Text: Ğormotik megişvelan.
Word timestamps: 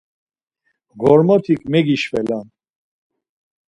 Ğormotik 1.01 1.61
megişvelan. 1.71 2.45